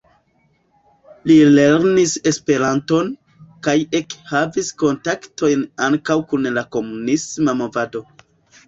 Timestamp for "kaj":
3.69-3.77